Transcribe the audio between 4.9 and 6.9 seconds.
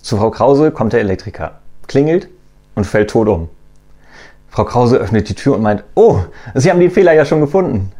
öffnet die Tür und meint, oh, Sie haben den